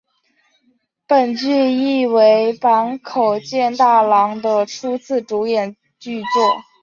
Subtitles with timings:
[1.05, 6.63] 本剧亦为坂口健太郎的初次主演剧作。